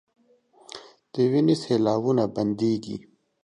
[1.13, 2.97] د وينو سېلاوو نه بنديږي